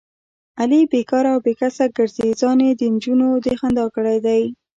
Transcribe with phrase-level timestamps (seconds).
[0.59, 4.43] علي بیکاره او بې کسبه ګرځي، ځان یې دنجونو د خندا کړی دی.